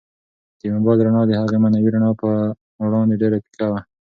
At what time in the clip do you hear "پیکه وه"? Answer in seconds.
3.43-3.79